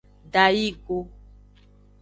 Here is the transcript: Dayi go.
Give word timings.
Dayi 0.33 0.65
go. 0.85 0.97